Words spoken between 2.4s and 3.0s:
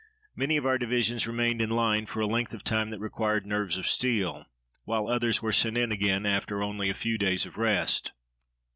of time that